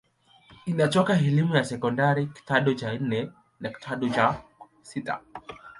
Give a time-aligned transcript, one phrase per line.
[0.65, 4.41] Inatoa elimu ya sekondari kidato cha nne na kidato cha
[4.81, 5.21] sita.